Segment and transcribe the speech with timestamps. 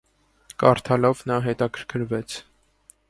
[0.63, 2.39] Կարդալով նա հետաքրքրվեց։